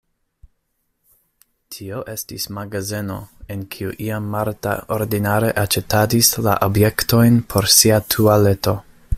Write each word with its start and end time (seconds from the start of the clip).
Tio 1.75 1.99
estis 2.13 2.47
magazeno, 2.59 3.19
en 3.57 3.63
kiu 3.75 3.93
iam 4.07 4.31
Marta 4.37 4.75
ordinare 4.97 5.55
aĉetadis 5.65 6.33
la 6.49 6.59
objektojn 6.73 7.41
por 7.55 7.73
sia 7.79 8.05
tualeto. 8.17 8.79